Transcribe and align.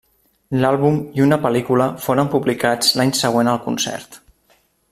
L'àlbum 0.63 0.95
i 1.19 1.25
una 1.25 1.39
pel·lícula 1.43 1.87
foren 2.07 2.33
publicats 2.37 2.93
l'any 3.01 3.15
següent 3.23 3.53
al 3.55 3.63
concert. 3.71 4.23